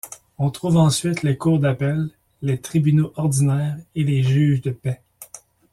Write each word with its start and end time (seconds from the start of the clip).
On 0.39 0.49
trouve 0.49 0.77
ensuite 0.77 1.21
les 1.21 1.37
cours 1.37 1.59
d’appel, 1.59 2.09
les 2.41 2.59
tribunaux 2.59 3.13
ordinaires 3.17 3.77
et 3.93 4.03
les 4.03 4.23
juges 4.23 4.63
de 4.63 4.71
paix. 4.71 4.99